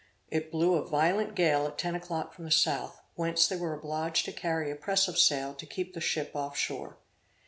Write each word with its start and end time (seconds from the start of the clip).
It 0.31 0.51
blew 0.51 0.73
a 0.73 0.83
violent 0.87 1.35
gale 1.35 1.67
at 1.67 1.77
ten 1.77 1.93
o'clock 1.93 2.33
from 2.33 2.43
the 2.45 2.49
south, 2.51 3.01
whence 3.13 3.45
they 3.47 3.55
were 3.55 3.75
obliged 3.75 4.25
to 4.25 4.31
carry 4.31 4.71
a 4.71 4.75
press 4.75 5.07
of 5.07 5.19
sail 5.19 5.53
to 5.53 5.65
keep 5.67 5.93
the 5.93 6.01
ship 6.01 6.35
off 6.35 6.57
shore. 6.57 6.97